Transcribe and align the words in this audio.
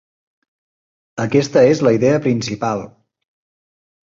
Aquesta 1.25 1.63
és 1.75 1.83
la 1.89 1.93
idea 1.99 2.23
principal. 2.25 2.83